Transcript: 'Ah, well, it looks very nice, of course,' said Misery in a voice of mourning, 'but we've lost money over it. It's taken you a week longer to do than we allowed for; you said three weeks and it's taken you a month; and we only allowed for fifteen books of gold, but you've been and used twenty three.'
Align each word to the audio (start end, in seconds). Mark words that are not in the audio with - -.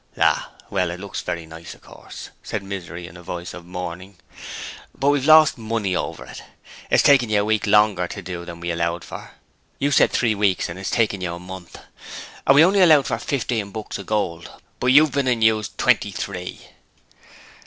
'Ah, 0.17 0.53
well, 0.71 0.89
it 0.89 0.99
looks 0.99 1.21
very 1.21 1.45
nice, 1.45 1.75
of 1.75 1.81
course,' 1.81 2.31
said 2.41 2.63
Misery 2.63 3.05
in 3.05 3.15
a 3.15 3.21
voice 3.21 3.53
of 3.53 3.67
mourning, 3.67 4.17
'but 4.97 5.09
we've 5.09 5.27
lost 5.27 5.59
money 5.59 5.95
over 5.95 6.25
it. 6.25 6.41
It's 6.89 7.03
taken 7.03 7.29
you 7.29 7.41
a 7.41 7.45
week 7.45 7.67
longer 7.67 8.07
to 8.07 8.21
do 8.23 8.43
than 8.43 8.59
we 8.59 8.71
allowed 8.71 9.03
for; 9.05 9.29
you 9.77 9.91
said 9.91 10.09
three 10.09 10.33
weeks 10.33 10.69
and 10.69 10.79
it's 10.79 10.89
taken 10.89 11.21
you 11.21 11.35
a 11.35 11.39
month; 11.39 11.77
and 12.47 12.55
we 12.55 12.65
only 12.65 12.81
allowed 12.81 13.05
for 13.05 13.19
fifteen 13.19 13.69
books 13.69 13.99
of 13.99 14.07
gold, 14.07 14.49
but 14.79 14.87
you've 14.87 15.11
been 15.11 15.27
and 15.27 15.43
used 15.43 15.77
twenty 15.77 16.09
three.' 16.09 16.59